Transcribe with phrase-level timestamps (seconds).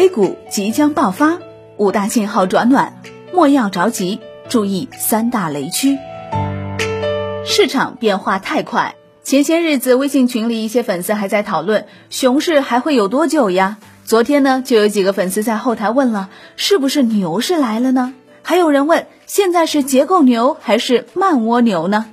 [0.00, 1.38] A 股即将爆发，
[1.76, 3.02] 五大信号转暖，
[3.34, 4.18] 莫要着急，
[4.48, 5.98] 注意三大雷区。
[7.44, 13.76] 市场变化太快，前些日子微信群里一些粉丝还在讨论熊市还会有多久呀？
[14.06, 18.14] 昨天呢，就有几个粉丝在后台问了，是不是牛市来了呢？
[18.40, 22.06] 还有人问，现在是结构牛还是慢蜗牛呢？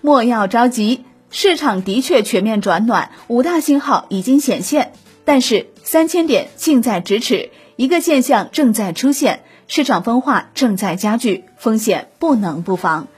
[0.00, 4.92] 莫要着急，市场的确全面转暖，五大信号已经显现。
[5.24, 13.08] 但是三千点近在咫尺，一个现象正在出现，市场分化正在加剧，风险不能不防。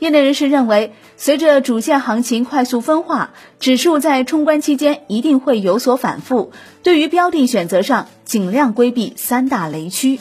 [0.00, 6.52] 业内人士认为，随着主线行情快速分化，指数在冲关期间一定会有所反复。
[6.82, 10.18] 对于标的选择上，尽量规避三大雷区。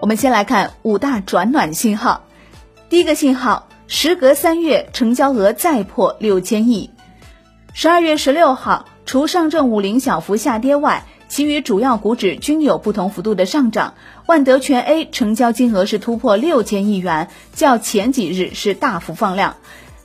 [0.00, 2.26] 我们先来看五大转暖信号。
[2.88, 6.90] 第一个信号，时隔三月，成交额再破六千亿。
[7.76, 13.94] 十二月十六号，除上证五零小幅下跌外，其余主要股指均有不同幅度的上涨。
[14.26, 19.56] 万德全 A 成交金额是突破六千亿元，较前几日是大幅放量。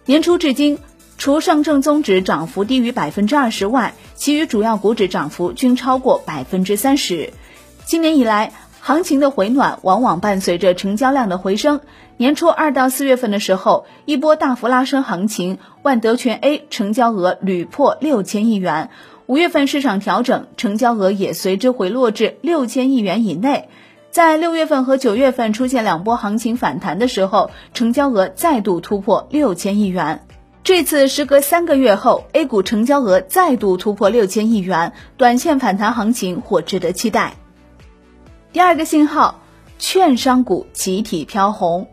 [0.05, 0.79] 年初至今，
[1.19, 7.33] 除上证综指涨幅低于百分之二十外，其余主要股指涨幅均超过百分之三十。
[7.85, 8.51] 今年以来，
[8.89, 11.81] 行情的回暖往往伴随着成交量的回升。
[12.17, 18.89] 年初二到四月份的时候，一波大幅拉升行情，万德全 A 成交额屡破六千亿元。
[19.27, 23.69] 五月份市场调整，成交额也随之回落至六千亿元以内。
[24.09, 30.25] 在六月份和九月份出现两波行情反弹的时候，成交额再度突破六千亿元。
[30.63, 37.35] 这次时隔三个月后，A 股成交额再度突破六千亿元，短线反弹行情或值得期待。
[38.51, 39.43] 第二个信号，
[39.77, 41.87] 券商股集体飘红，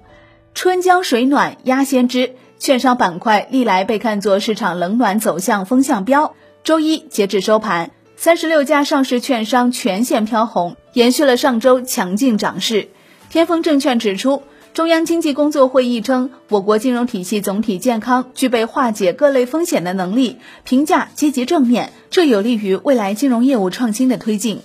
[0.55, 6.35] 春江水暖鸭先知，券商板块历来被看作市场冷暖走向风向标。
[6.65, 12.89] 周一截至收盘，三十六家上市券商全线飘红，延续了上周强劲涨势。
[13.29, 24.63] 天风证券指出，中央经济工作会议称，我国金融体系总体健康，具备化解各类风险的能力，评价积极正面，这有利于未来金融业务创新的推进。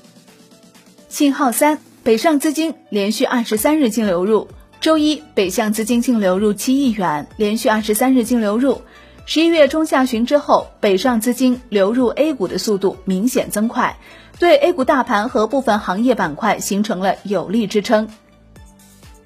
[1.12, 4.48] 信号三，北上资金连续二十三日净流入。
[4.80, 8.82] 周一，北向资金净流入七亿元，连续二十三日净流入。
[9.26, 13.98] 十一月中下旬之后，北上资金流入 A 股的速度明显增快，
[14.40, 18.08] 对 A 股大盘和部分行业板块形成了有力支撑。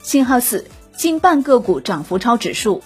[0.01, 0.65] 信号四，
[0.97, 2.81] 近半个股涨幅超指数。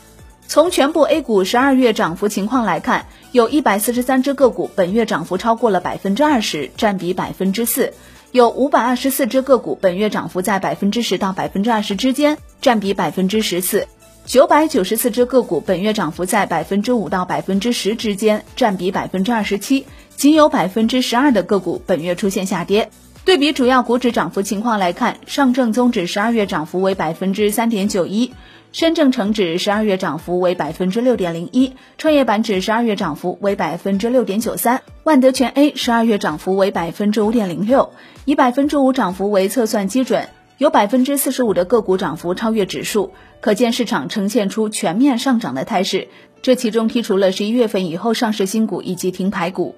[0.49, 7.93] 从全部 A 股十二月涨幅情况来看，有一百四十三只个股本月涨幅超过了百分之二十，占比百分之四。
[8.31, 13.87] 有五百二十四只个股本月涨幅在百分之十到百分之二十之间，占比百分之十四；
[14.23, 19.87] 九百九十四只个股本月涨幅在百分之五到百分之十之间，占比百分之二十七。
[20.15, 22.91] 仅有百分之十二的个股本月出现下跌。
[23.25, 28.31] 对比主要股指涨幅情况来看，上证综指十二月涨幅为百分之三点九一。
[28.71, 37.91] 深证成指十二月涨幅为百分之六点零一，创业板指十二月涨幅为百分之六点九三，万德全 A 十二月涨幅为百分之五点零六，
[38.25, 46.07] 以百分之五涨幅为测算基准，有百分之四十五的个股涨幅超越指数，可见市场呈现出全面上涨的态势。
[46.43, 49.73] 这其中剔除了十一月份以后上市新股以及停牌股。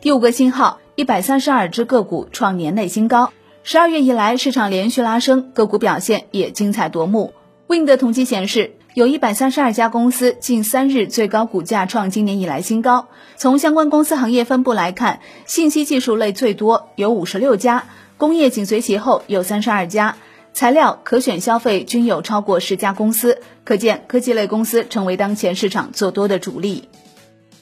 [0.00, 3.30] 第五个信号，一百三十二只个股创年内新高，
[3.62, 7.34] 十二月以来市场连续拉升，个股表现也精彩夺目。
[7.66, 13.08] Win 的统计显示，有一百三十二家公司近三日最高股价创今年以来新高。
[13.36, 17.84] 从相关公司行业分布来看，信息技术类最多，有五十六家；
[18.18, 20.16] 工业紧随其后，有三十二家；
[20.52, 23.40] 材料、可选消费均有超过十家公司。
[23.64, 26.90] 可见，科技类公司成为当前市场做多的主力。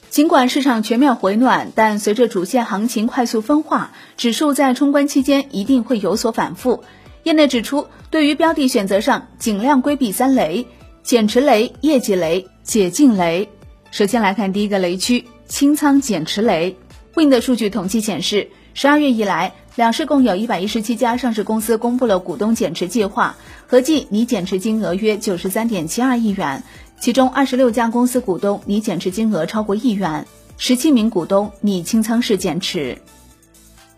[0.09, 6.83] 尽管市场全面回暖，但随着主线行情快速分化，指数在冲关期间一定会有所反复。
[7.23, 10.67] 业内指出，对于标的选择上，尽量规避三雷：
[11.03, 13.47] 减持雷、业绩雷、解禁雷。
[13.91, 16.75] 首先来看第一个雷区，清仓减持雷。
[17.15, 23.37] Wind 数据统计显示，十二月以来，两市共有一百一十七家上市公司公布了股东减持计划，
[23.67, 26.61] 合计拟减持金额约九十三点七二亿元。
[26.99, 30.25] 其中，二十六家公司股东拟减持金额超过亿元，
[30.57, 32.97] 十七名股东拟清仓式减持。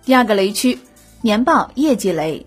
[0.03, 0.77] 第二个雷区，
[1.21, 2.45] 年报业绩雷。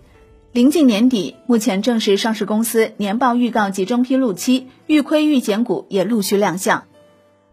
[0.52, 6.84] 临近年底，目前正是上市公司年报预告集中披露期，预亏预减股也陆续亮相。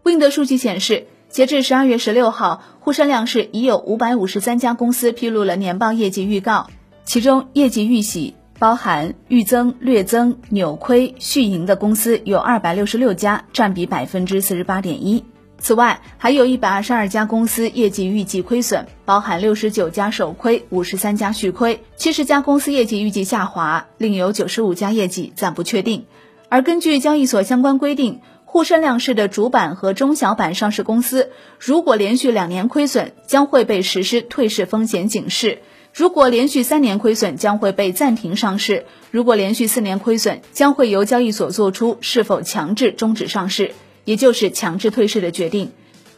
[0.02, 6.70] Win 的数据显示，截至十二月十六号，沪深两市已有五百五十三家公司披露了年报业绩预告，
[7.04, 15.22] 其中业绩预喜、包含预增、略增、扭亏、续盈的公司有二百六十六家，占比百分之四十八点一。
[15.58, 26.06] 此外，还有一百二十二家公司业绩预计亏损，包含六十九家首亏、五十三家续亏，七十家公司业绩预计下滑，另有九十五家业绩暂不确定。
[26.48, 35.58] 而根据交易所相关规定，沪深两市的主板和中小板上市公司，如果连续两年亏损，将会被实施退市风险警示；
[35.92, 43.72] 如果连续三年亏损，将会被暂停上市；如果连续四年亏损，将会由交易所作出是否强制终止上市。
[44.06, 45.72] 也就是强制退市的决定，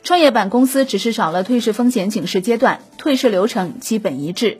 [0.04, 4.58] 创业板公司只是少了退市风险警示阶段，退市流程基本一致。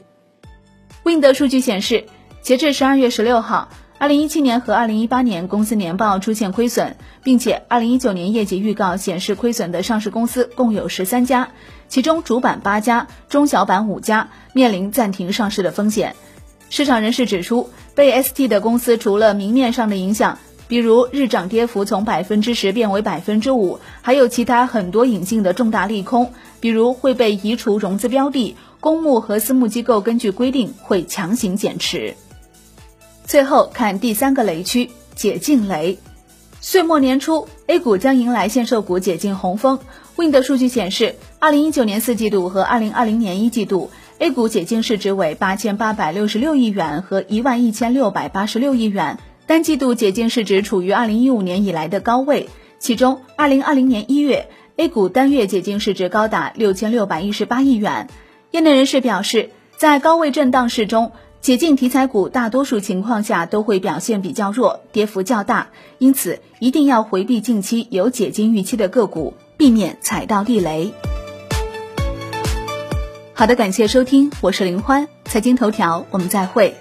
[1.05, 2.07] Wind 数据显示，
[2.43, 11.51] 截至十二月十六号，二零一七年和二零一八年公司年报出现亏损，并且二零一九年业绩预告显示亏损的上市公司共有十三家，
[11.89, 16.17] 其中主板八家，中小板五家面临暂停上市的风险。
[16.71, 20.39] 市场人士指出，被 ST 的公司除了明面上的影响。
[20.69, 32.15] 比如日涨跌幅从百分之十变为百分之五，还有其他很多隐性的重大利空，比如会被移除融资标的，公募和私募机构根据规定会强行减持。
[33.25, 35.99] 最后看第三个雷区解禁雷，
[36.61, 39.79] 岁末年初，A 股将迎来限售股解禁红峰。
[40.17, 49.19] Wind 数据显示，二零一九年四季度和二零二零年一季度，A 股解禁市值为八千八百六十六亿元和一万一千六百八十六亿元。
[49.49, 58.09] 单季度解禁市值处于二零一五年以来的高位，其中二零二零年一月 A 股单月解禁市值高达六千六百一十八亿元。
[58.50, 59.49] 业内人士表示，
[59.79, 70.93] 在高位震荡市中，解禁题材股大多数情况下都会表现比较弱，跌幅较大，因此一定要回避近期有解禁预期的个股，避免踩到地雷。
[73.33, 76.75] 好的，感谢收听，我是林欢，财经头条，我们再会。